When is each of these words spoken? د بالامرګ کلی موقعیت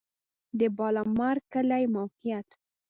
د 0.59 0.61
بالامرګ 0.77 1.43
کلی 1.53 1.83
موقعیت 1.95 2.47